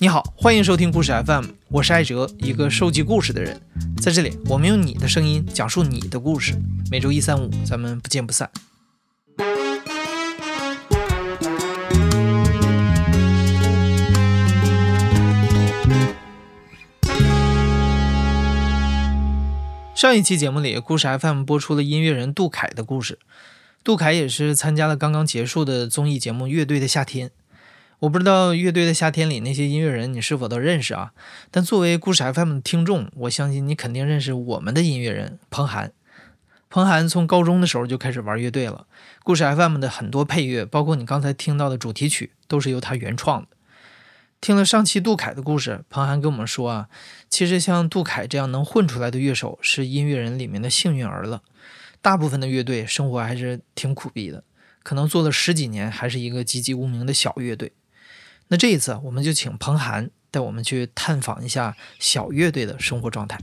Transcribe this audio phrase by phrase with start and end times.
[0.00, 3.60] 你好，欢迎收听故事 FM，我是艾哲，一个收集故事的人。
[4.00, 6.54] 在这里，我们用你的声音讲述你的故事。
[6.88, 8.48] 每周一、三、五，咱们不见不散。
[19.96, 23.18] 上一期节目里，故事 FM 播出了音乐人杜凯的故事。
[23.82, 27.28] 杜凯也是参加了刚刚结束的综艺节目《乐队的夏天》。
[28.00, 31.12] 我不知道乐队的夏天里那些音乐人你是否都认识啊？
[31.50, 35.92] 但作为故事 FM 的听众，我相信你肯定认识我们的音乐人彭涵。
[36.70, 38.86] 彭涵从高中的时候就开始玩乐队了，
[39.24, 43.48] 故事 FM 的很多配乐，包括你刚才听到的主题曲，都是由他原创的。
[44.40, 46.88] 听了上期杜凯的故事，彭涵跟我们说啊，
[47.28, 51.42] 其实像杜凯这样能混出来的乐手是音乐人里面的幸运儿了。
[52.00, 54.44] 大部分的乐队生活还是挺苦逼的，
[54.84, 57.72] 可能做了十几年还是一个籍籍无名的小乐队。
[58.50, 63.38] 那这一次，我们就请彭涵带我们去探访一下小乐队的生活状态。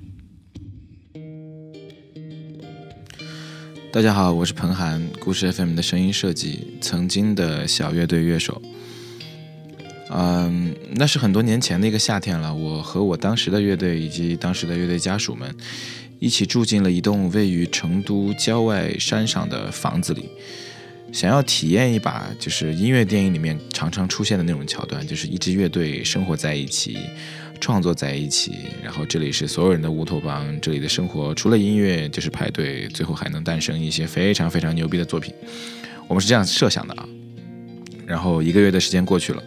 [3.93, 8.59] 大家好，我是彭涵，故事 FM 的声音设计，曾经的小乐队乐手。
[10.09, 15.55] 嗯，那是很多年前的一个夏天了，我和我当时的乐队以及当时的乐队家属们
[16.19, 20.31] 一起住进了一栋位于成都郊外山上的房子里。
[21.11, 26.97] 想要体验一把，就是音乐电影里面常常出现的那种桥段，就是一支乐队生活在一起，
[27.61, 28.53] 创作在一起，
[28.83, 35.33] 然后这里是所有人的乌托邦，这里的生活除了音乐就是派对，最后还能诞生一些非常非常牛逼的作品。
[36.09, 37.07] 我们是这样设想的啊。
[38.05, 39.41] 然后一个月的时间过去了，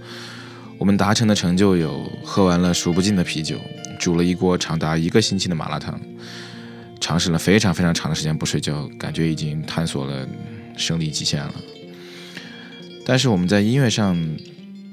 [0.78, 3.60] 我们达成的成就有：喝完了数不尽的啤酒，
[4.00, 6.00] 煮了一锅长达一个星期的麻辣烫，
[6.98, 10.26] 尝试了非常非常长的时间不睡觉，感觉已经探索了。
[10.78, 11.54] 生理极限了，
[13.04, 14.16] 但是我们在音乐上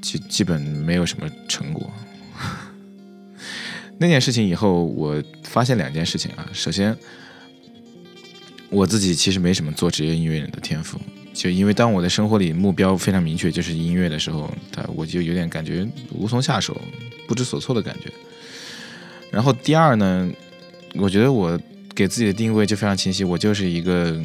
[0.02, 1.90] 基基本没有什么成果。
[3.96, 6.46] 那件事情以后，我发现两件事情啊。
[6.52, 6.94] 首先，
[8.68, 11.00] 我自己其实没什么做职业音乐人的天赋，
[11.32, 16.78] 就因为当我的生活里目标非常明确，就是音乐的时候，他我就有点感觉无从下手，
[17.28, 18.12] 不知所措的感觉。
[19.30, 20.28] 然后第二呢，
[20.94, 21.58] 我觉得我
[21.94, 24.20] 给自己的定位就非常清晰，我就是一个。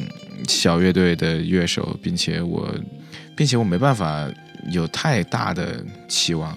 [0.48, 2.74] 小乐队的乐手，并且我，
[3.36, 4.28] 并且我没办法
[4.70, 6.56] 有太大的期望。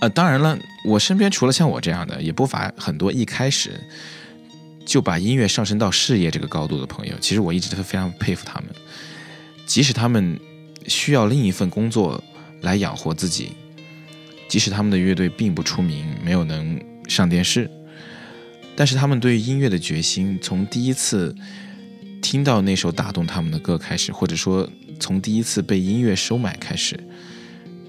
[0.00, 3.80] 呃，当然了，我身边除了像我这样的，也不乏很多一开始
[4.86, 7.14] 就把音乐上升到事业这个高度的朋友。
[7.20, 8.68] 其实我一直都非常佩服他们，
[9.66, 10.38] 即使他们
[10.86, 12.22] 需要另一份工作
[12.60, 13.50] 来养活自己，
[14.48, 17.68] 即使他们的乐队并不出名，没有能上电视。
[18.78, 21.34] 但是他们对音乐的决心，从第一次
[22.22, 26.96] 听到那首打动他们的歌开始，或者说从第一次被音乐收买开始，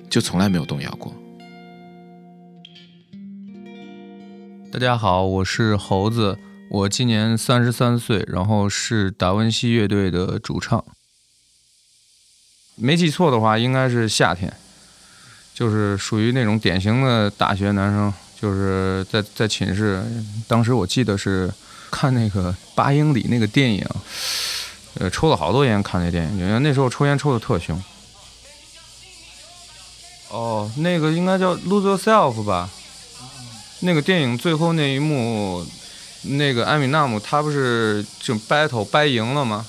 [0.10, 1.14] 就从来没有动摇过。
[4.72, 6.40] 大家好，我是猴子，
[6.72, 10.84] 我今年三十三岁，然后是达文西乐队的主唱。
[12.76, 14.52] 没记错的话，应该是夏天，
[15.54, 18.12] 就是属于那种典型的大学男生。
[18.40, 20.02] 就是在在寝室，
[20.48, 21.52] 当时我记得是
[21.92, 23.86] 看那个八英里那个电影，
[24.96, 27.82] 呃，抽了好多烟看那电影，因为那时候抽烟抽的特凶。
[30.30, 32.70] 哦，那个应该叫《Lose Yourself》吧？
[33.82, 35.66] 那个电影最后那一幕，
[36.24, 39.66] 那个艾米纳姆他不是就 battle 掰赢了吗？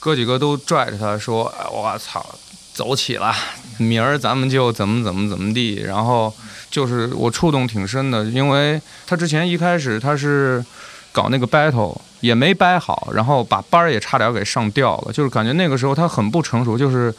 [0.00, 2.38] 哥几个都拽着他说：“我操，
[2.74, 3.32] 走起了，
[3.78, 6.34] 明儿咱们就怎么怎么怎么地。”然后。
[6.70, 10.64] 就是我触动挺深的，因为他之前一开始他是
[11.12, 17.14] 搞那个 battle 也没掰好，然后把班儿也差点给上吊了，就是感觉那个时候他很不成熟，就是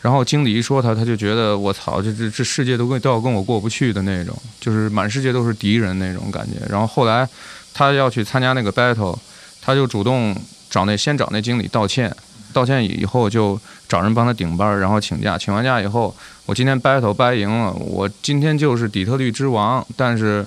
[0.00, 6.66] 然后经理一说他，他就觉得我操，这这这世界都跟都要跟我过不去的那种，就是满世界都是敌人那种感觉。
[6.70, 7.28] 然后后来
[7.74, 9.14] 他要去参加那个 battle，
[9.60, 10.34] 他就主动
[10.70, 12.10] 找那先找那经理道歉。
[12.54, 15.36] 道歉以后就找人帮他顶班，然后请假。
[15.36, 16.14] 请完假以后，
[16.46, 19.84] 我今天 battle 掰赢了，我今天就是底特律之王。
[19.96, 20.46] 但是，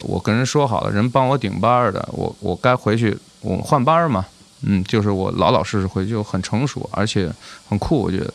[0.00, 4.26] 我跟人说好了，人帮我顶班的，我我该回去，我换班嘛。
[4.62, 7.32] 嗯，就是我老老实实回去，就很成熟，而且
[7.68, 8.02] 很酷。
[8.02, 8.32] 我觉得，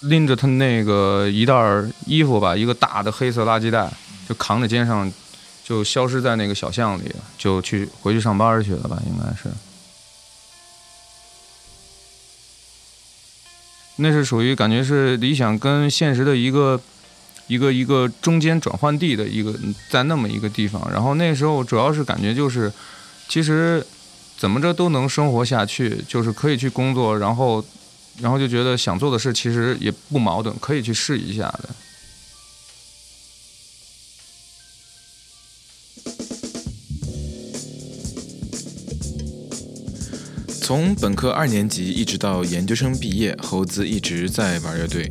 [0.00, 1.54] 拎着他那个一袋
[2.06, 3.90] 衣服吧，一个大的黑色垃圾袋，
[4.28, 5.10] 就扛在肩上，
[5.64, 9.48] 就消失在那个小巷里，就去回去上班去了吧，应该是。
[13.96, 16.80] 那是属于感觉是理想跟现实的一个
[17.46, 19.54] 一个一个中间转换地的一个
[19.90, 22.72] 在那么一个地方，然后那时候主要是感觉就是，
[23.28, 23.84] 其实
[24.38, 27.64] 怎么着都能生活下去，就是可以去工作，然后
[28.20, 31.68] 然后就觉得想做的事其实也不矛盾，可以去试一下的。
[40.72, 45.10] 从本科二年级一直到研究生毕业，猴子一直在玩乐队，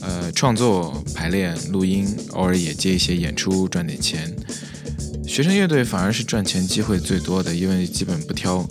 [0.00, 4.32] 呃，创作、排练、录音，偶尔也接一些演出赚点钱。
[5.26, 8.64] 学生乐队反而是赚钱机会最多的，因为基本不挑，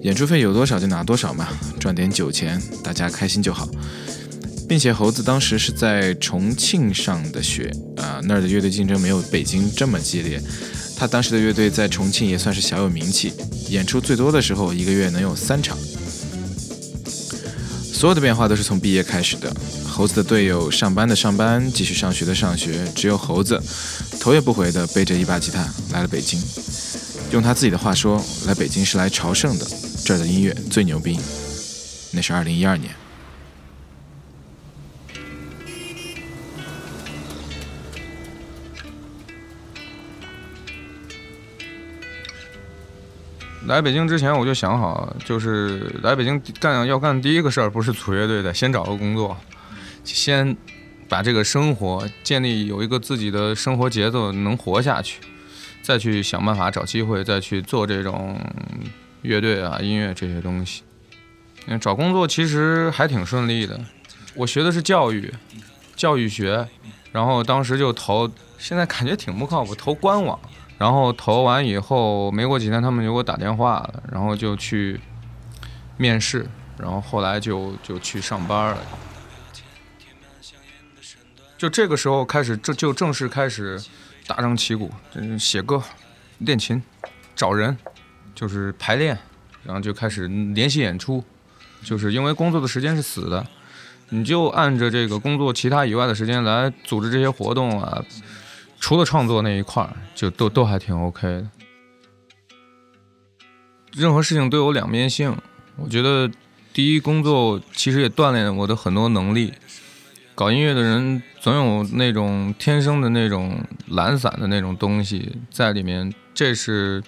[0.00, 1.46] 演出费有多少就拿多少嘛，
[1.78, 3.68] 赚点酒钱，大家开心就好。
[4.68, 10.42] 并且猴子当时是在重庆上的学，啊，那儿的乐队竞争没有北京这么激烈。
[11.02, 13.32] 他当时的乐队在重庆也算是小有名气，
[13.70, 15.76] 演出最多的时候一个月能有三场。
[17.92, 19.52] 所有的变化都是从毕业开始的。
[19.84, 23.60] 猴子的队友上班的上班，继续上学的上学，只有猴子
[24.20, 26.40] 头也不回的背着一把吉他来了北京。
[27.32, 29.66] 用他自己的话说，来北京是来朝圣的，
[30.04, 31.18] 这儿的音乐最牛逼。
[32.12, 33.01] 那是二零一二年。
[43.72, 49.34] 来北京之前我就想好，就是来北京干要干第一个事儿不是组乐队的，先找个工作，
[50.04, 50.54] 先
[51.08, 55.22] 把这个生活建立有一个自己的生活节奏，能活下去，
[55.80, 58.38] 再去想办法找机会，再去做这种
[59.22, 60.82] 乐队啊、音乐这些东西。
[61.66, 63.80] 嗯找工作其实还挺顺利的，
[64.34, 65.32] 我学的是教育，
[65.96, 66.68] 教育学，
[67.10, 70.38] 然后当时就投，现在感觉挺不靠谱，投官网。
[70.82, 74.98] 然后投完以后，没过几天他们就给我打电话了，然后就去
[75.96, 76.44] 面试，
[76.76, 78.78] 然后后来就就去上班了。
[81.56, 83.80] 就这个时候开始，这就正式开始
[84.26, 84.90] 大张旗鼓，
[85.38, 85.80] 写歌、
[86.38, 86.82] 练琴、
[87.36, 87.78] 找人，
[88.34, 89.16] 就是排练，
[89.62, 91.22] 然后就开始联系演出。
[91.84, 93.46] 就是因为工作的时间是死的，
[94.08, 98.04] 你就按着这个工作其他以外的时间来组织这些活动啊。
[98.82, 101.48] 除了创作那一块儿，就都都还挺 OK 的。
[103.92, 105.36] 任何事情都有两面性，
[105.76, 106.28] 我觉得
[106.72, 109.54] 第一，工作其实也锻炼了我的很多能力。
[110.34, 117.00] 搞音乐的人总有那种天生的那种懒散的那种东西在里面，这是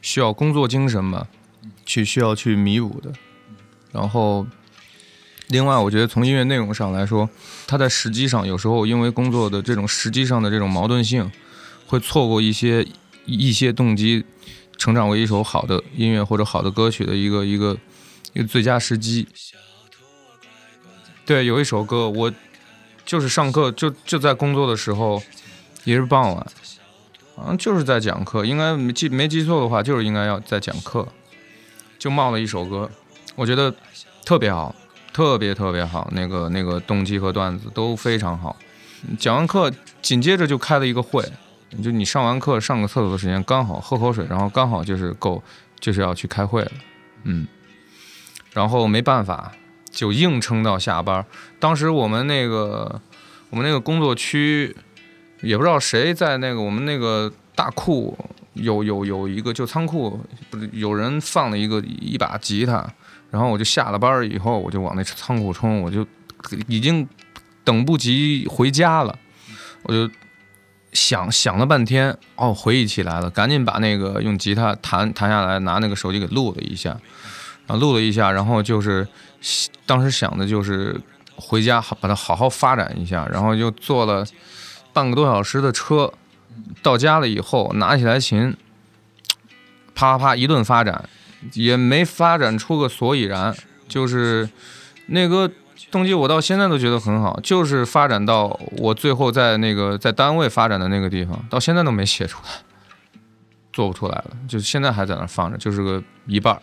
[0.00, 1.28] 需要工作精神吧，
[1.84, 3.12] 去需要去弥补的。
[3.92, 4.46] 然后。
[5.48, 7.28] 另外，我觉得从音乐内容上来说，
[7.66, 11.30] 它在时机上有时候因为工作的这种时机上的这种矛盾性，
[11.86, 12.86] 会错过一些
[13.24, 14.24] 一些动机，
[14.76, 17.76] 成长为一首好的音乐或者好的歌曲的一个一个
[18.34, 19.26] 一个最佳时机。
[21.24, 22.30] 对，有一首歌，我
[23.06, 25.22] 就是上课就就在工作的时候，
[25.84, 26.46] 也是傍晚，
[27.36, 31.08] 好像就是在讲课，应该没记没记错的话，就是应该要在讲课，
[31.98, 32.90] 就冒了一首歌，
[33.34, 33.74] 我觉得
[34.26, 34.74] 特别好。
[35.18, 38.56] 特别特别好，那个那个动机和段子都非常好。
[39.18, 39.68] 讲完课，
[40.00, 41.28] 紧接着就开了一个会，
[41.82, 45.42] 就你上完课上个厕所的时间刚好喝口水，然后刚好就是够，
[45.80, 46.70] 就是要去开会了。
[47.24, 47.48] 嗯，
[48.52, 49.50] 然后没办法，
[49.90, 51.26] 就硬撑到下班。
[51.58, 53.00] 当时我们那个
[53.50, 54.76] 我们那个工作区，
[55.40, 58.16] 也不知道谁在那个我们那个大库
[58.58, 60.20] 有有有一个就仓库，
[60.50, 62.86] 不是有人放了一个一把吉他。
[63.30, 66.06] 然后我就下了班以后，我就往那仓库冲，我就
[66.66, 67.06] 已经
[67.62, 69.18] 等不及回家了。
[69.82, 70.10] 我就
[70.92, 76.90] 想想了半天，哦，回忆起来了，赶紧把那个用吉他弹弹下来，拿那个手机给录了一下，
[77.66, 79.06] 然后录了一下，然后就是
[79.84, 80.98] 当时想的就是
[81.36, 84.26] 回家好把它好好发展一下，然后就坐了
[84.94, 86.10] 半个多小时的车，
[86.82, 88.56] 到家了以后拿起来琴，
[89.94, 91.08] 啪啪啪一顿发展。
[91.52, 94.50] 也没发展出个所以然，就是
[95.06, 95.48] 那个
[95.88, 102.50] 动机，我到现在都觉得很好，就是发展到我最后在那个在单位发展的那个地方，到现在都没写出来，
[103.72, 106.60] 做不出来了，就现在还在那放着，就是个一半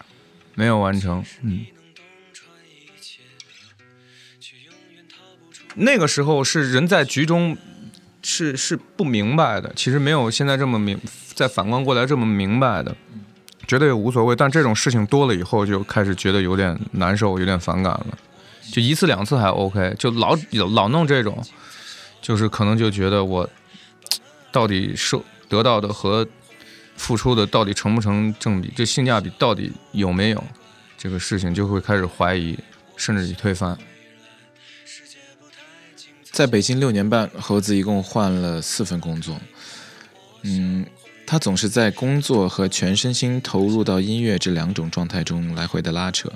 [0.56, 1.24] 没有完成。
[1.42, 1.66] 嗯，
[5.75, 7.58] 那个时候是人在局中，
[8.27, 11.00] 是是不明白的，其实没有现在这么明，
[11.36, 12.96] 再反观过来这么明白的。
[13.67, 18.17] 觉得也无所谓，但这种事情多了以后，就开始觉得有点难受，有点反感了。
[18.72, 20.36] 就一次两次还 OK，就老
[20.74, 21.39] 老弄这种，
[22.20, 23.48] 就是可能就觉得我
[24.51, 26.27] 到底受得到的和
[26.96, 30.44] 付出的到底成不成正比，这性价比到底有没有，
[30.98, 32.58] 这个事情就会开始怀疑，
[32.98, 33.77] 甚至于推翻。
[36.36, 39.39] 在北京六年半，猴子一共换了四份工作，
[40.42, 40.86] 嗯。
[41.25, 46.32] 他总是在工作和全身心投入到音乐这两种状态中来回的拉扯。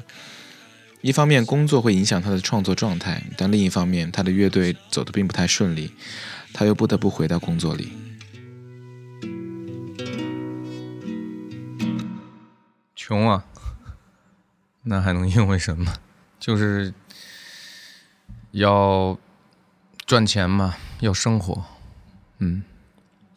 [1.02, 5.94] 一方面工作会影响他的创作状态，但另一方面他的乐队走得并不太顺利，
[6.54, 7.92] 他又不得不回到工作里。
[12.96, 13.46] 穷啊，
[14.82, 15.94] 那还能因为什么？
[16.40, 16.92] 就是
[18.54, 19.16] 要
[20.10, 21.64] 赚钱嘛，要生活。
[22.40, 22.64] 嗯，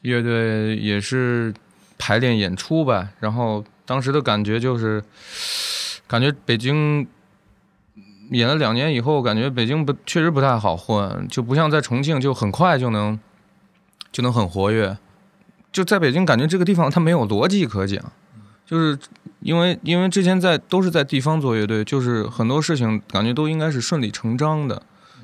[0.00, 1.52] 乐队也是
[1.99, 3.11] 排练演出吧。
[3.21, 5.05] 然后当时的感觉就是，
[6.07, 7.07] 感觉北京
[8.31, 13.21] 演了两年以后，感觉北京不确实不太好混，就不像在重庆，就很快就能
[14.11, 14.97] 就能很活跃。
[15.71, 18.02] 就在北京，感觉这个地方它没有逻辑可讲，
[18.64, 18.99] 就是。
[19.41, 24.81] 因为因为之前在都是在地方做乐队，就是很多事情感觉都应该是顺理成章的，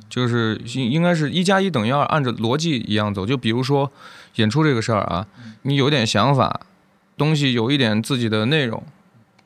[0.09, 3.27] 就是应应该是一加一等于二，按照逻辑一样走。
[3.27, 3.91] 就比如说
[4.37, 5.27] 演出这个事儿啊，
[5.63, 6.61] 你有点想法，
[7.17, 8.83] 东西有一点自己的内容，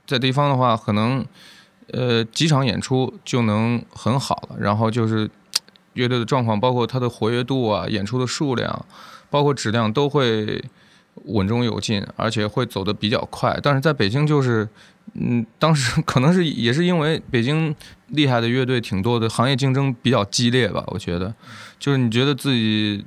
[0.07, 1.25] 在地方的话，可能
[1.93, 4.57] 呃几场演出就能很好了。
[4.59, 5.31] 然后就是
[5.95, 8.87] 乐队的状况，包括它的活跃度啊，演出的数量，
[9.31, 10.65] 包括质量都会。
[11.27, 13.57] 稳中有进，而且会走得比较快。
[13.63, 14.67] 但是在北京，就是，
[15.13, 17.73] 嗯，当时 可能是也是因为北京
[18.13, 20.83] 厉害的乐队挺多的，行业竞争比较激烈吧。
[20.87, 21.35] 我觉得，
[21.79, 23.05] 就是你觉得自己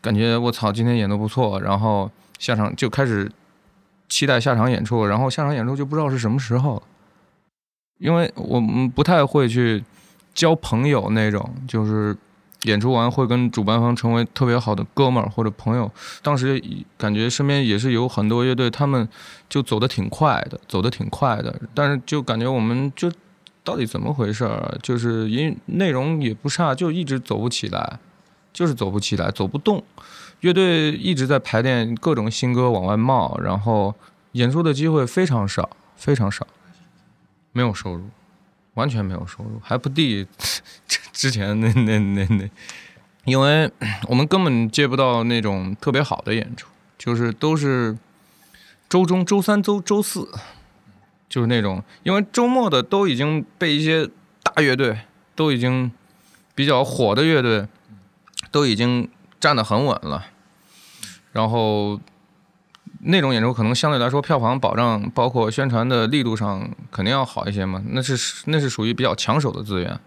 [0.00, 3.30] 感觉我操，今天演的不错，然后下场就开始
[4.08, 6.82] 期待下场演出，然后下场演出就不知道是什么时候，
[7.98, 9.84] 因为我们不太会去
[10.34, 12.16] 交朋友那种，就是。
[12.64, 15.92] 演出完会跟主办方成为特别好的哥们儿或者朋友。
[16.22, 16.58] 当时
[16.96, 19.06] 感觉身边也是有很多乐队，他们
[19.50, 21.54] 就走得挺快的，走得挺快的。
[21.74, 23.12] 但是就感觉我们就
[23.64, 24.78] 到底怎么回事儿？
[24.82, 27.98] 就是因内容也不差，就一直走不起来，
[28.52, 29.82] 就是走不起来，走不动。
[30.40, 33.94] 乐队一直在排练各种新歌往外冒，然后
[34.32, 36.46] 演出的机会非常少，非常少，
[37.52, 38.04] 没有收入。
[38.74, 40.26] 完全没有收入，还不低
[41.12, 42.50] 之前那那那那，
[43.24, 43.70] 因为
[44.08, 46.68] 我们根本接不到那种特别好的演出，
[46.98, 47.96] 就是都是
[48.88, 50.28] 周中、周三、周周四，
[51.28, 54.08] 就是那种，因为周末的都已经被一些
[54.42, 54.98] 大乐队，
[55.34, 55.90] 都已经
[56.54, 57.66] 比较火的乐队，
[58.50, 60.26] 都已经站得很稳了，
[61.32, 62.00] 然后。
[63.06, 67.82] 那种演出可能相对来说票房保障，包括宣传的力度上肯定要好一些嘛。
[67.88, 70.00] 那是那是属于比较抢手的资源。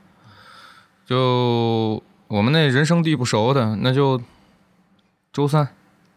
[1.05, 4.19] 就我们那人生地不熟的，那就
[5.31, 5.67] 周三、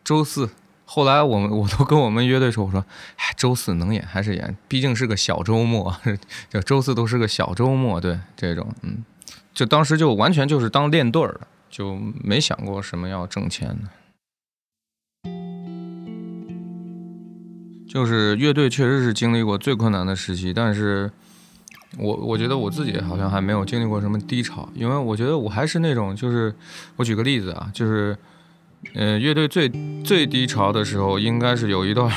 [0.02, 0.48] 周四。
[0.92, 5.96] 后来我们我都跟我们乐队说，我说，哎，周四能演还是演，毕竟是个小周末，
[6.50, 8.00] 就周四都是个小周末。
[8.00, 9.04] 对这种，嗯，
[9.54, 15.30] 就当时就完全就是当练队儿的，就没想过什么要挣钱的。
[17.88, 21.08] 就是乐队确实是经历过最困难的时期，但是
[21.98, 26.52] 我我觉得我自己好像还没有经历过什么低潮，因为我觉得我还是那种，就是
[26.96, 28.18] 我举个例子啊，就是，
[28.94, 29.70] 呃，乐队最
[30.02, 32.10] 最低潮的时候，应该是有一段，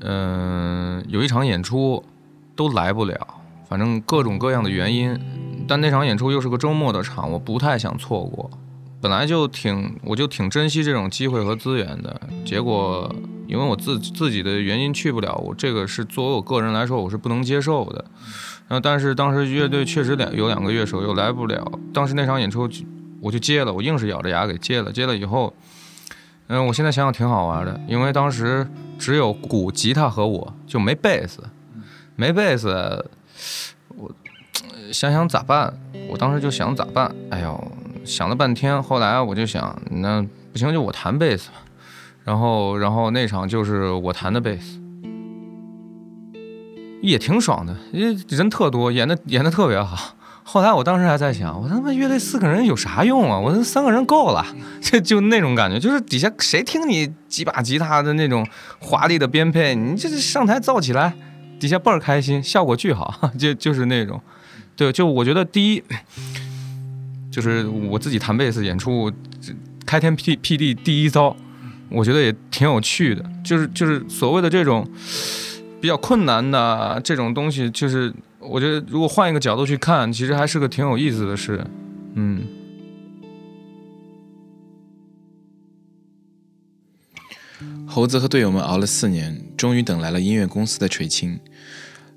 [0.00, 2.04] 嗯，有一场演出
[2.54, 3.18] 都来不了，
[3.68, 5.18] 反正各种各样的原因，
[5.66, 8.50] 但那场演出又是个周末的场，我不太想错过。
[9.00, 12.20] 本来就挺，我就挺珍惜这种机会和资源的。
[12.44, 13.14] 结果
[13.46, 18.04] 因为我自自己的原因去不了，我这个是作为我个人来说，我是不能接受的。
[18.68, 21.70] 然后，但是当时乐队确实两有两个乐手又来不了。
[21.92, 22.68] 当时那场演出
[23.20, 24.92] 我就接了，我硬是咬着牙给接了。
[24.92, 25.52] 接了以后，
[26.48, 28.68] 嗯，我现在想想挺好玩的，因为当时
[28.98, 31.42] 只有鼓、吉他和我就没贝斯，
[32.14, 33.04] 没贝斯，
[33.96, 34.10] 我
[34.92, 35.72] 想想咋办？
[36.08, 37.14] 我当时就想咋办？
[37.30, 37.72] 哎呦！
[38.04, 41.56] 想了半天，后来我就想，那不行，就我弹贝斯吧。
[42.22, 44.80] 然后，然后那场就是我弹的贝斯，
[47.02, 50.14] 也挺爽的，因为人特多，演的演的特别好。
[50.48, 53.36] 后来我当时还在想，我他妈乐队四个人有啥用啊？
[53.36, 54.46] 我三个人够了，
[54.80, 58.46] 就就那种感觉，就是底下谁听你几把吉他的那种
[58.78, 61.12] 华丽的编配，你这上台造起来，
[61.58, 64.20] 底下倍儿开心，效果巨好， 就就是那种，
[64.76, 65.82] 对，就我觉得第一。
[67.28, 69.12] 就是我自己弹贝斯演出，
[69.84, 71.36] 开天辟辟地第一遭，
[71.90, 73.22] 我觉得也挺有趣的。
[73.44, 74.88] 就是就是所谓的这种
[75.78, 78.10] 比较困难的这种东西，就是
[78.48, 81.64] 我觉得如果换一个角度去看，其实还是个挺有意思的事。
[82.14, 82.44] 嗯。
[87.86, 91.40] 猴子和队友们熬了四年，终于等来了音乐公司的垂青。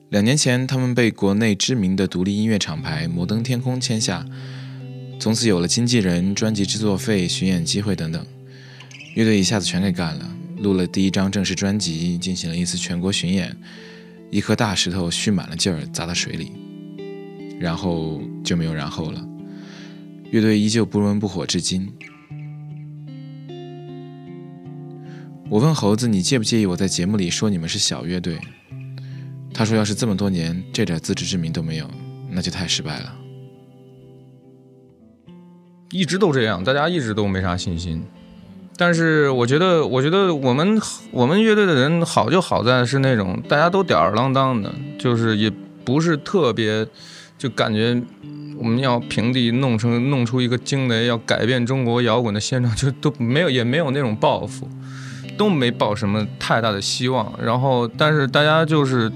[0.09, 4.25] 两年前，他们被国内知名的独立音乐厂牌摩登天空签下。
[5.19, 8.25] 从此有了经纪人、专辑制作费、巡演机会等等，
[9.15, 10.29] 乐队一下子全给干了。
[10.57, 13.55] 录了第一张正式专辑，进行了一次全国巡演，
[14.29, 16.51] 一颗大石头蓄满了劲儿砸到水里。
[17.59, 19.21] 然后就没有然后了。
[20.31, 21.91] 乐队依旧不温不火至今。
[25.49, 28.39] 我问猴子：“你介不介意我在节目里说你们是小乐队？”
[29.53, 31.91] 他说：“要是这么多年这点自知之明都没有，
[32.29, 33.13] 那就太失败了。”
[35.91, 38.01] 一直都这样，大家一直都没啥信心。
[38.79, 40.81] 但是我觉得，我觉得我们
[41.11, 45.51] 我们乐队的人好就好在是那种大家都吊儿郎当的，就是也
[45.83, 46.87] 不是特别，
[47.37, 48.01] 就感觉
[48.57, 54.67] 我们要平地弄成弄出一个惊雷，要改变中国摇滚的现状，就都没有也没有那种抱负。
[55.37, 59.09] 都没抱什么太大的希望，然后但是大家就是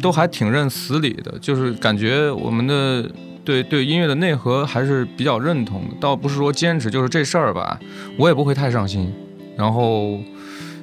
[0.00, 3.06] 都还挺认死理的，就是感觉我们的
[3.44, 7.78] 对对音乐的内核还是比较认同的，倒不是说坚持，就是这事儿吧，
[8.16, 9.12] 我也不会太上心。
[9.56, 10.18] 然后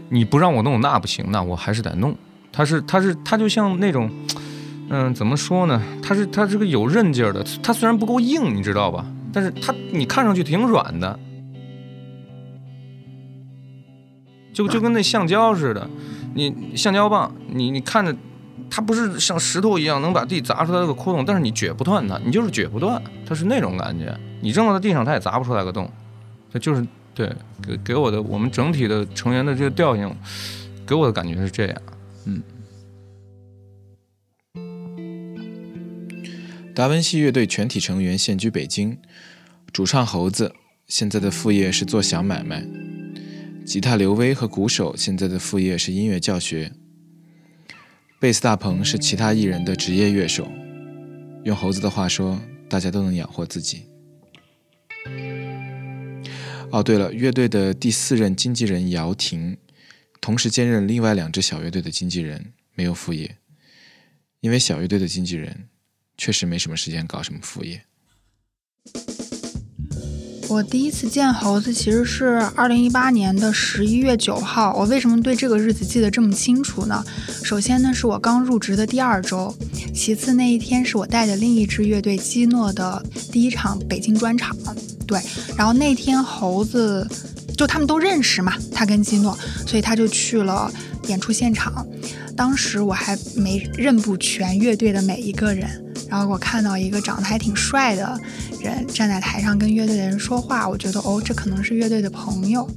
[0.10, 2.16] 你不让我弄那不行，那我还是得弄。
[2.52, 4.10] 他是他是他就像那种，
[4.90, 5.82] 嗯，怎么说呢？
[6.04, 9.06] 他是他是个有韧劲儿的，他虽然不够硬，你知道吧？
[9.34, 11.20] 但是他你看上去挺软的。
[14.54, 15.90] 就就跟那橡胶似的，
[16.34, 18.14] 你橡胶棒，你你看着
[18.74, 24.18] 它不是像石头一样能把地砸出来个窟窿，但是你撅不断它，你就是撅不断，它是那种感觉。
[24.40, 25.92] 你扔到地上，它也砸不出来个洞。
[26.54, 27.30] 它就是对
[27.62, 30.10] 给给我的我们整体的成员的这个调性，
[30.88, 31.82] 给我的感觉是这样。
[32.26, 32.42] 嗯。
[36.74, 38.98] 达文西乐队全体成员现居北京，
[39.74, 40.54] 主唱猴子
[40.88, 42.66] 现在的副业是做小买卖。
[43.66, 46.72] 吉他刘威和鼓手现在的副业是音乐教学，
[48.22, 50.48] 贝斯大鹏是其他艺人的职业乐手。
[51.44, 53.88] 用猴子的话说，大家都能养活自己。
[56.70, 59.58] 哦，对了，乐队的第四任经纪人姚婷，
[60.22, 63.38] 同时兼任另外两支小乐队的经纪人，没有副业，
[64.42, 65.70] 因为小乐队的经纪人
[66.16, 67.84] 确实没什么时间搞什么副业。
[70.52, 74.76] 我第一次见猴子其实是二零一八年的十一月九号。
[74.78, 77.02] 我为什么对这个日子记得这么清楚呢？
[77.42, 79.56] 首先呢，是我刚入职的第二周；
[79.94, 84.54] 其次那一天是我带的另一支乐队基诺的第一场北京专场。
[85.08, 85.22] 对，
[85.56, 87.08] 然后那天猴子
[87.56, 89.34] 就他们都认识嘛，他跟基诺，
[89.66, 90.70] 所以他就去了
[91.08, 91.88] 演出现场。
[92.36, 95.82] 当时我还没认不全乐队的每一个人。
[96.12, 98.20] 然后我看到一个长得还挺帅的
[98.60, 102.70] 人站在台上跟乐队的人说话，我觉得哦，这可能是乐队的朋友。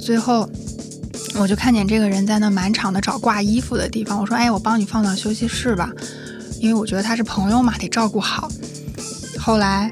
[0.00, 0.50] 最后
[1.36, 5.92] 我就看见这个人在那满场的找挂衣服的地方，我说：“哎，我帮你放到休息室吧，
[6.58, 8.50] 因为我觉得他是朋友嘛，得照顾好。”
[9.38, 9.88] 后来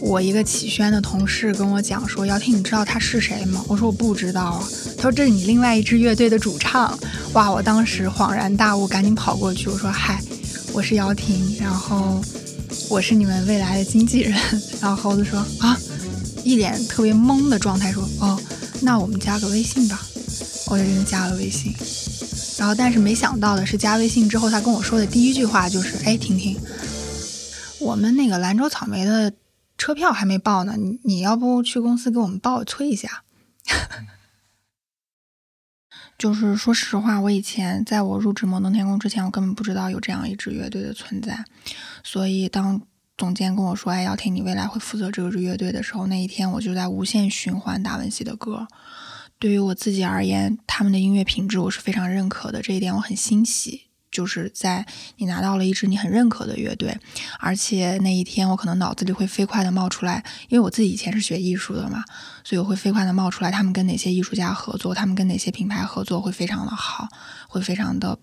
[0.00, 4.68] 我一个启轩的同事跟我讲说：“姚婷，你知道他是谁吗？”我说：“我不知道啊。”
[4.98, 6.98] 他说：“这是你另外一支乐队的主唱。”
[7.34, 7.48] 哇！
[7.48, 10.20] 我当时恍然大悟，赶紧跑过去，我说：“嗨。”
[10.80, 12.24] 我是姚婷，然后
[12.88, 14.32] 我是你们未来的经纪人。
[14.80, 15.78] 然后猴子说啊，
[16.42, 18.40] 一脸特别懵的状态说哦，
[18.80, 20.00] 那我们加个微信吧。
[20.68, 21.70] 我就给他加了微信。
[22.56, 26.58] 然后但是没想到的是，加微信之后他跟我说的第一句话就是哎，婷婷，
[27.78, 29.30] 我们那个兰州草莓的
[29.76, 33.22] 车票还没报呢，你你要不去公司给我们报催一下？
[36.20, 41.42] 就是说实话，我以前在我入职摩登天空之前，我根本不知道有这样一支乐队的存在。
[42.04, 42.78] 所以当
[43.16, 48.68] 总监跟我说：“哎，要听你未来会负责这支乐队的时候”，那一天我就在无限循环达文西的歌。
[49.38, 53.89] 对于我自己而言，他们的音乐品质我是非常认可的，这一点我很欣喜。
[54.10, 54.84] 就是在
[55.16, 56.96] 你拿到了一支你很认可的乐队，
[57.38, 62.04] 而且那一天我可能脑子里会飞快的冒出来，因为我自己以前是学艺术的嘛，
[62.42, 67.08] 所以我会飞快的冒出来，他们跟哪些艺术家合作，他们跟哪些品牌合作会非常的好，
[67.48, 68.18] 会非常的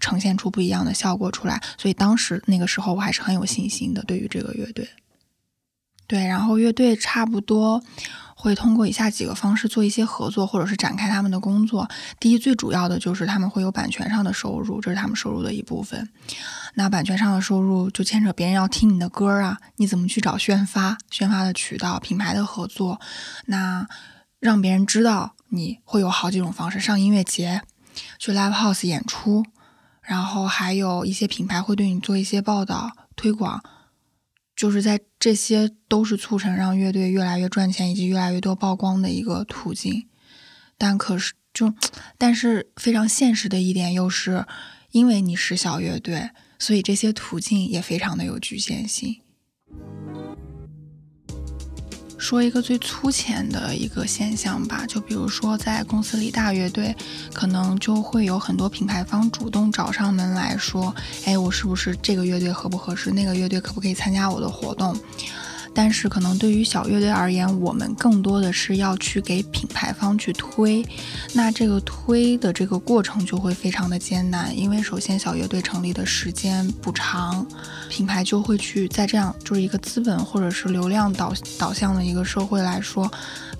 [0.00, 1.62] 呈现出不一样的效果出来。
[1.76, 4.88] 所以当时那个时候我还是很有信心的，对于这个乐队。
[6.08, 7.80] 对，然后乐队差不多。
[8.40, 11.88] 会通过以下几个方式做一些合作，或者是展开他们的工作。
[12.20, 16.08] 第一，最主要的就是他们会有版权上的收入，这是他们收入的一部分。
[16.74, 23.00] 那版权上的收入就牵扯别人要听你的歌啊，你怎么去找宣发、宣发的渠道、品牌的合作，
[23.46, 23.84] 那
[24.38, 27.62] 让别人知道你会有好几种方式：上音乐节、
[28.20, 29.44] 去 live house 演出，
[30.00, 33.60] 然后还有一些品牌会对你做一些报道推广。
[34.58, 40.08] 就是在这些都是促成让乐队越来越赚钱以及越来越多曝光的一个途径，
[40.76, 41.72] 但可是就，
[42.18, 44.44] 但是非常现实的一点又是，
[44.90, 49.20] 因为你是小乐队，所以这些途径也非常的有局限性。
[52.18, 56.94] 说一个最粗浅的一个现象吧，就比如说在公司里大乐队，
[57.32, 63.10] 可能就会有很多品牌方主动找上门来说，哎，我是不是这个乐队合不合适？
[63.12, 64.94] 那个乐队可不可以参加我的活动？
[65.80, 70.84] 但是可能对于小乐队而言，我们更多的是要去给品牌方去推，
[71.34, 77.46] 那这个推的这个过程就会非常的艰难，因为首先小乐队成立的时间不长，
[77.88, 83.08] 品牌就会去在这样就是一个资本或者是流量导导向的一个社会来说。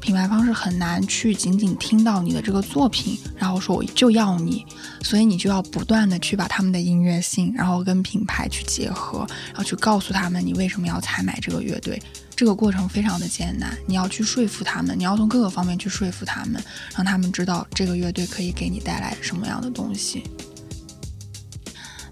[0.01, 4.65] 品牌方是很难去仅仅听到你的这个作品，然后说我就要你，
[5.03, 12.01] 所以你就要不断的去把他们的音乐性，然后跟品牌去结合，然后去告诉他们你为什么要采买这个乐队。
[12.35, 16.63] 这个过程非常的艰难，你要去说服他们，你要从各个方面去说服他们，
[16.95, 20.23] 让他们知道这个乐队可以给你带来什么样的东西。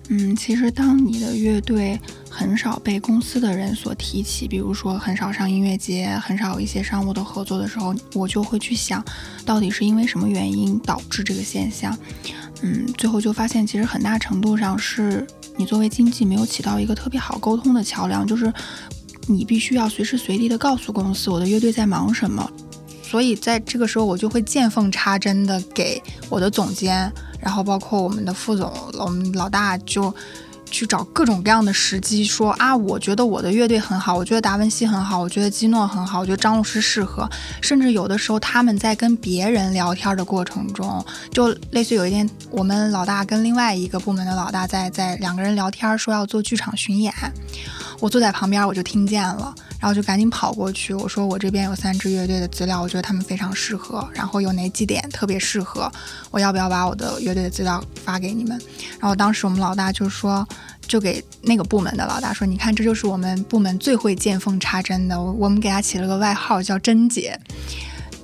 [0.09, 2.01] 嗯，其实当你的乐队。
[2.37, 9.03] 很少被公司的人所提起，比如说很少上音乐节，很少有一些商务的合作的时候，我就会去想，
[9.47, 11.97] 到底是因为什么原因导致这个现象？
[12.61, 18.53] 嗯，最后就发现，其实很大程度上是你作为经纪没有起到一个特别好沟通的桥梁，就是
[19.27, 22.47] 你必须要随时随地的告诉公司我的乐队在忙什么，
[23.03, 30.15] 所以在这个时候我就会见缝插针的给我的总监，然后包括我们的副总，我们老大就。
[30.71, 37.29] 去找各种各样的时机，说啊，我觉得我的乐队很好，我觉得达文西很好，我觉得基诺很好，我觉得张老师适合。
[37.63, 47.13] 甚至有的时候他们在跟别人聊天的过程中，就类似有一天，我们老大跟另外一个部门的老大在在两个人聊天，说要做剧场巡演。
[48.01, 49.55] 我坐在旁边，我就听见了，
[49.87, 55.89] 然后就赶紧跑过去，我说我这边有三支乐队的资料，我觉得他们非常适合，然后有哪几点特别适合，
[56.33, 58.61] 我要不要把我的乐队的资料发给你们？
[58.99, 60.45] 然后当时我们老大就说，
[60.89, 67.39] 就给那个部门的老大说，你看这就是我们部门最会见缝插针的，我我们给他起了个外号叫贞姐，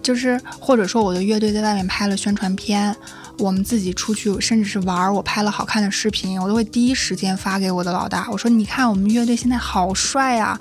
[0.02, 2.92] 就是或者说我的乐队在外面拍了宣传片。
[3.38, 8.28] 我们自己出去，甚至是玩儿，我拍了好看的视频，我都会第一时间发给我的老大。
[8.30, 10.58] 我说：“你看，我们乐队现在好帅啊！”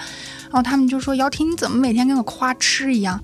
[0.50, 3.22] 然后他们就说：“姚婷，你怎么每天跟个夸痴一样？”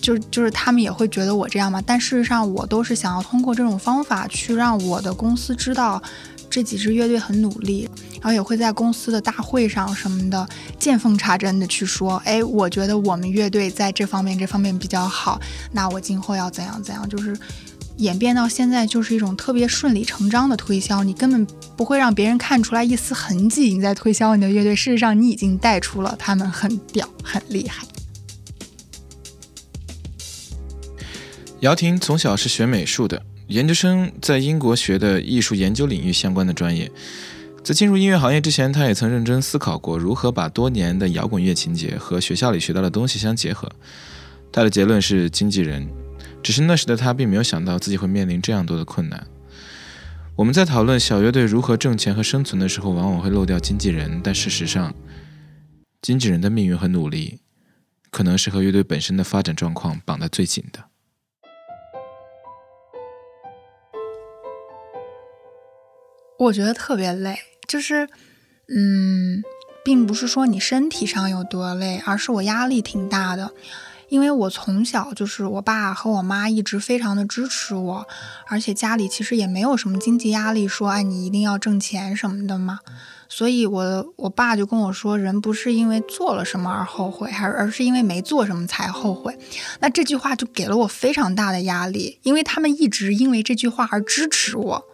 [0.00, 1.82] 就就是他们也会觉得我这样嘛。
[1.84, 6.00] 但事实上，我都是想要通过这种方法去让我的公司知道
[6.48, 15.40] 这几支乐队很努力，然后也会在公司的大会上什么的见缝插针的去说：“哎，我觉得我们乐队在这方面这方面比较好，
[15.72, 17.36] 那我今后要怎样怎样。”就是。
[17.98, 24.76] 演变到现在就是一种特别顺理成章的推销，你根本不会让别人看出来一丝痕迹，你在推销你的乐队。
[24.76, 27.86] 事实上，你已经带出了他们很屌、很厉害。
[31.60, 36.92] 姚婷从小是学美术的，研究生在英国学的艺术研究领域相关的专业。
[37.64, 43.68] 在进入音乐行业之前，他也曾认真思考过如何把多年的摇滚乐情节和学校里学到的东西相结合。
[44.52, 45.88] 他的结论是经纪人。
[46.46, 49.26] 只是那时的他并没有想到自己会面临这样多的困难。
[50.36, 54.94] 我们在讨论小乐队如何挣钱和生存的时候，往往会漏掉经纪人，但事实上，
[56.00, 57.40] 经纪人的命运和努力，
[58.12, 60.84] 可能是和乐队本身的发展状况绑得最紧的。
[66.38, 68.08] 我觉得特别累，就是，
[68.68, 69.42] 嗯，
[69.84, 73.52] 并不是说你身体上有多累，而是我压力挺大的。
[74.08, 78.06] 因为我从小就是我爸和我妈一直非常的支持我，
[78.48, 82.80] 而且家里其实也没有什么经济压力，说哎你一定要挣钱什么的嘛。
[83.28, 89.36] 所以，我我爸就跟我说，人不是因为做了什么而后悔，还是而是因为没做什么才后悔。
[89.80, 94.84] 那这句话就给了我非常大的压力，因为他们一直因为这句话而支持我。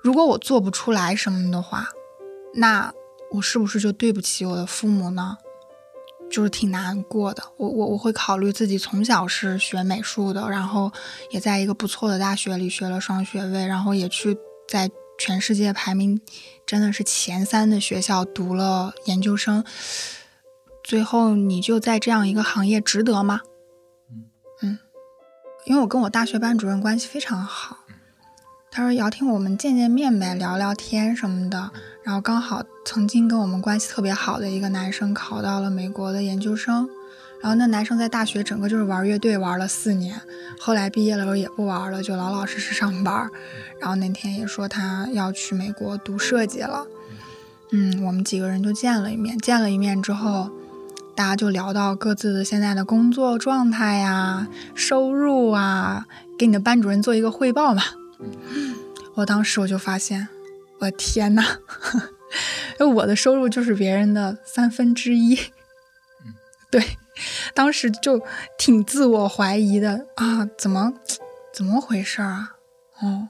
[0.00, 1.90] 如果我做不出来什么的话，
[2.54, 2.90] 那
[3.32, 5.36] 我是不是就对不起我的父母呢？
[6.32, 10.90] 就是挺难过的，我我我会考虑自己从小是学美术的，然后
[11.30, 16.18] 也在一个不错的大学里学了双学位，然后也去在全世界排名
[16.66, 19.62] 真的是前三的学校读了研究生，
[20.82, 23.42] 最后你就在这样一个行业值得吗？
[24.62, 24.78] 嗯，
[25.66, 27.76] 因为我跟我大学班主任关系非常好，
[28.70, 31.70] 他说姚听我们见见面呗，聊聊天什么的。
[32.02, 36.88] 然后刚好曾经跟我们关系特别好的一个男生考到了美国的研究生，
[37.40, 40.20] 然后那男生在大学整个就是玩乐队玩了四年，
[40.58, 43.30] 后来毕业了时候也不玩了，就老老实实上班。
[43.78, 46.86] 然后那天也说他要去美国读设计了，
[47.70, 50.50] 嗯，我们几个人就见了一面，见了一面之后，
[51.14, 57.82] 大家就聊到各自的现在的工作状态呀、收入啊，给你的班主任做一个汇报嘛。
[59.14, 60.26] 我当时我就发现。
[60.82, 61.58] 我天哪！
[62.96, 65.38] 我的收入就是别人的三分之一。
[66.72, 66.98] 对，
[67.54, 68.20] 当时就
[68.58, 70.92] 挺自我怀疑的啊，怎么
[71.54, 72.56] 怎么回事啊？
[73.00, 73.28] 哦，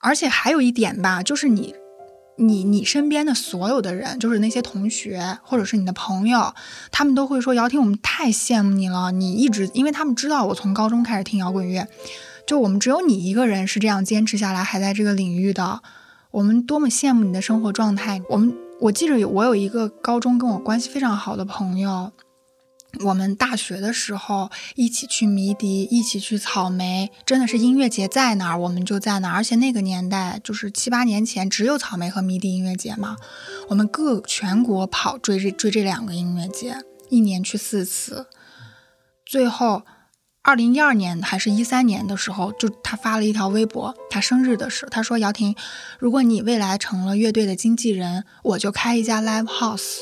[0.00, 1.76] 而且还有一点吧，就是你。
[2.42, 6.54] 你你身边的所有的人，就是那些同学或者是你的朋友，
[6.90, 11.86] 他们都会说：“姚婷，我们太羡慕你了，你一直，因为他们知道我从高中开始听摇滚乐，
[12.46, 15.82] 就我们只有你一个人是这样坚持下来，还在这个领域的，
[16.30, 22.12] 我们多么羡慕你的生活状态。”我们我记着有我有一个高中跟我关系非常好的朋友。
[23.04, 29.34] 我们大学的时候一起去迷笛，一起去草莓，真的是音乐节在哪儿我们就在哪儿。
[29.36, 33.16] 而且那个年代就是七八年前，只有草莓和迷笛音乐节嘛。
[33.68, 38.26] 我们各全国跑追这追这两个音乐节，一年去四次。
[39.24, 39.84] 最后，
[40.42, 45.54] 二零一二年还是一三年的时候，就他发了一条微博，他生日的时候，他说：“姚婷，
[45.98, 49.98] 如果你未来成了乐队的经纪人，我就开一家 live house。”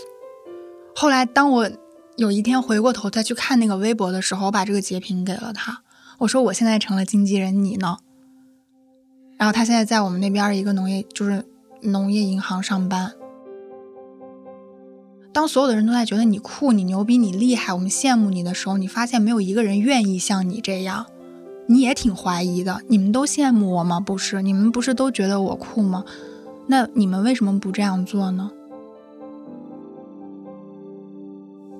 [0.94, 1.70] 后来当我。
[2.16, 5.84] 有一天回过头再去看那个微博的时候，我把这个截屏给了他。
[6.18, 7.98] 我说：“我现在成了经纪人，你呢？”
[9.38, 11.44] 然后他现在在我们那边一个农业，就是
[11.80, 13.12] 农业银行上班。
[15.38, 21.06] 当所有的人都在觉得你酷、你牛逼、你厉害，我们羡慕你的时候，你发现没有一个人愿意像你这样，
[21.68, 22.80] 你也挺怀疑的。
[22.88, 24.00] 你们都羡慕我吗？
[24.00, 26.04] 不是，你们不是都觉得我酷吗？
[26.66, 28.50] 那你们为什么不这样做呢？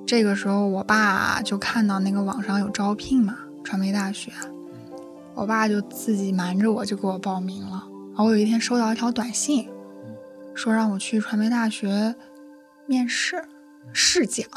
[0.07, 4.31] 这个时候，我爸就看到那个网上有招聘嘛，传媒大学，
[5.35, 7.85] 我爸就自己瞒着我就给我报名了。
[8.11, 9.67] 然后我有一天收到一条短信，
[10.53, 12.15] 说让我去传媒大学
[12.89, 13.47] 面试
[13.93, 14.47] 试讲，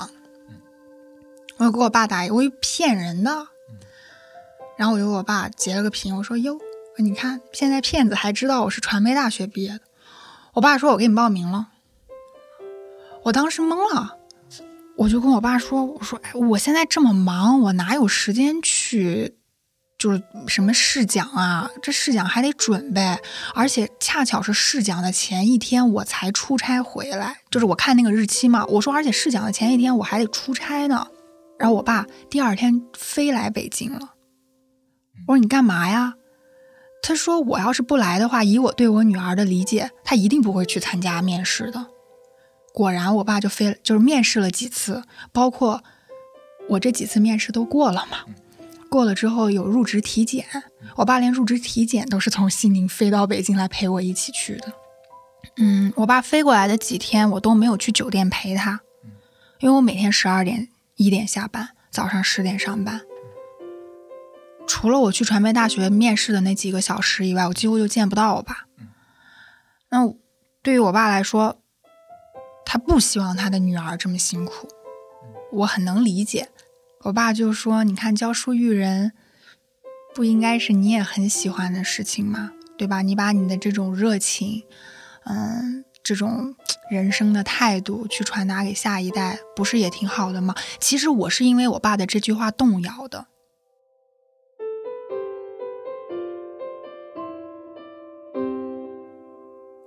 [1.58, 3.48] 我就给我爸打，我骗人的。
[4.78, 6.58] 然后我就给我爸截了个屏，我说哟，
[6.96, 9.80] 你看现在骗子还知道我是传媒大学毕业的。
[10.54, 11.68] 我爸说我给你报名了，
[13.24, 14.16] 我当时懵了。
[14.96, 19.36] 我就跟我爸说：“我说，哎，我现在这么忙，我哪有时间去，
[20.02, 21.70] 就是什么试讲啊？
[21.80, 23.16] 这试讲还得准备，
[23.54, 28.64] 而且恰巧是试讲的前一天我才出差回来，就是我看那个日期嘛。
[28.66, 31.06] 我说，而且试讲的前一天我还得出差呢。
[31.56, 34.14] 然后我爸第二天飞来北京了。
[35.28, 36.14] 我说你干嘛呀？
[37.00, 41.86] 他说我要是不来的话，以我对我女儿的理解，他一定不会去参加面试的。”
[42.74, 45.84] 果然，我爸就飞，就是面试了几次，包括
[46.70, 48.18] 我这几次面试都过了嘛。
[48.92, 50.46] 过了之后有入职体检，
[50.96, 54.70] 我爸连入职体检都是从西宁飞到北京来陪我一起去的。
[55.56, 58.82] 嗯，我爸飞过来的几天，我都没有去酒店陪他，
[59.60, 63.00] 因为我每天十二点一点下班，早上十点上班。
[64.66, 68.66] 除了我去传媒大学面试的那几个小时以外，我几乎就见不到我爸。
[69.88, 70.12] 那
[70.62, 71.58] 对于我爸来说，
[72.66, 74.68] 他不希望他的女儿这么辛苦，
[75.50, 76.50] 我很能理解。
[77.04, 79.12] 我爸就说：“你看，教书育人，
[80.14, 82.52] 不应该是你也很喜欢的事情吗？
[82.78, 83.02] 对吧？
[83.02, 84.62] 你把你的这种热情，
[85.24, 86.54] 嗯，这种
[86.88, 93.26] 人生的态度去传达给下一代，不是也挺好的吗？”其实我是因为我爸的这句话动摇的。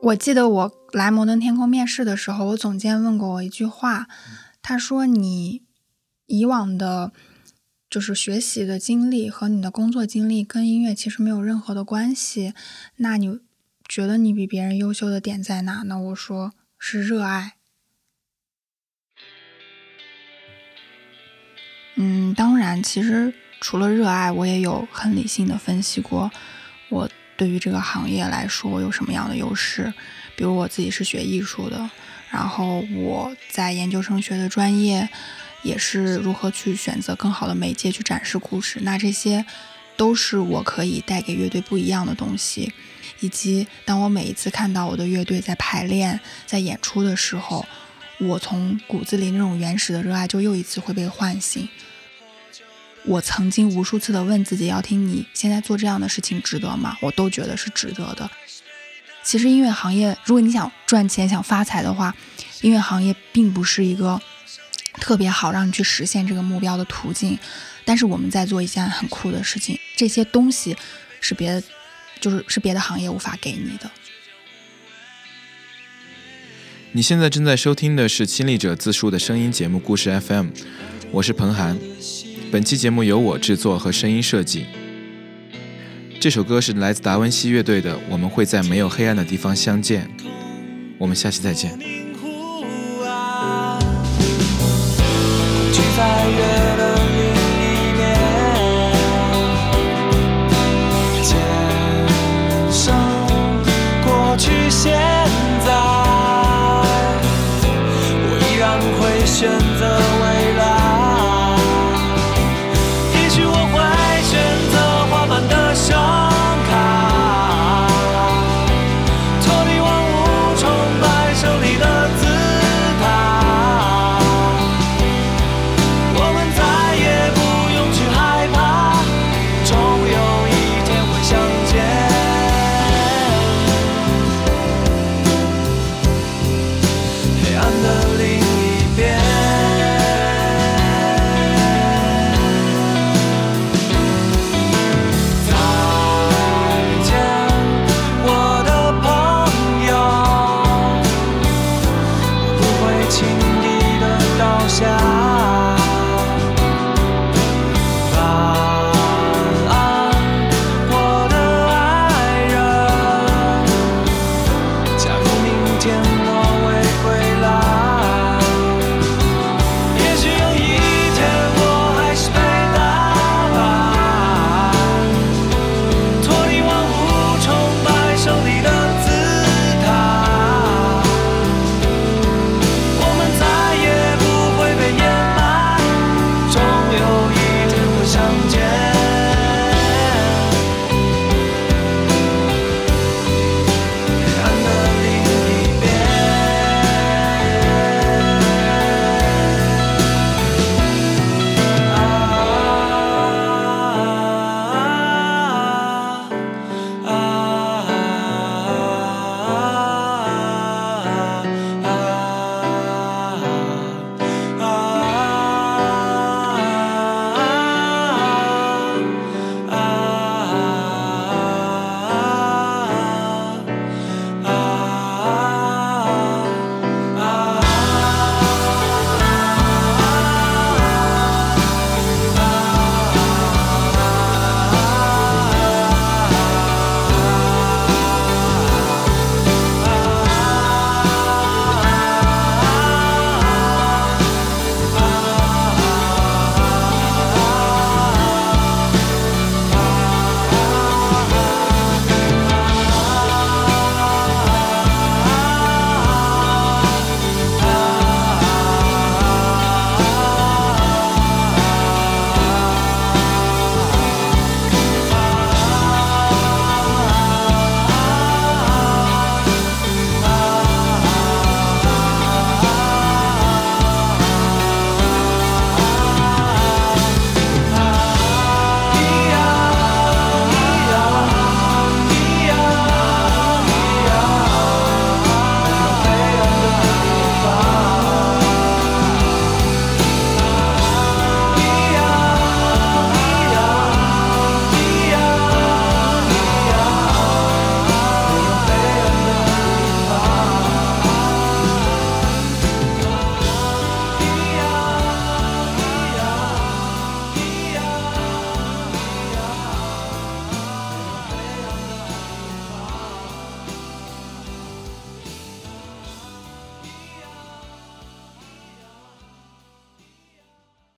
[0.02, 4.08] 我记得我来摩登天空面试的时候，我总监问过我一句话，
[4.62, 5.64] 他说：“你
[6.28, 7.12] 以往的，
[7.90, 12.54] 就是学习的经历和你的工作经历跟音乐其实没有任何的关系，
[12.98, 13.40] 那你
[13.88, 17.54] 觉得你比别人优秀的点在哪呢？”我说：“是热爱。”
[21.98, 26.32] 嗯，当然，其实除了热爱，我也有很理性的分析过
[26.90, 27.10] 我。
[27.38, 29.94] 对于这个行业来说，有什么样的优势？
[30.38, 31.90] 比如我自己是学艺术的，
[32.32, 35.10] 然后我在研究生学的专业
[35.66, 38.80] 也是如何去选择更好的媒介去展示故事。
[38.84, 39.44] 那这些
[39.98, 42.72] 都是我可以带给乐队不一样的东西。
[43.22, 47.66] 以及当我每一次看到我的乐队在排练、在演出的时候，
[48.20, 51.68] 我从骨子里那种原始的热爱就又一次会被唤醒。
[53.06, 56.98] 我曾经无数次的问自己：要听你现在做这样的事情值得吗？
[57.02, 58.30] 我都觉得是值得的。
[59.24, 62.16] 其实音乐行业，如果你想赚钱、想发财的话，
[62.62, 64.22] 音乐行业并不是一个
[65.00, 67.38] 特别好让你去实现这个目标的途径。
[67.84, 70.76] 但是我们在做一件很酷的事情，这些东西
[71.22, 71.64] 是别的，
[72.20, 73.90] 就是是别的行业无法给你的。
[76.94, 80.48] 你现在正在收听的是亲历者自述的声音节目《故事 FM》，
[81.12, 81.78] 我是彭涵。
[82.52, 84.66] 本期节目由我制作和声音设计。
[86.22, 90.08] 这首歌是来自达文西乐队的《我们会在没有黑暗的地方相见》。
[90.98, 92.05] 我们下期再见。
[95.96, 96.75] 在月的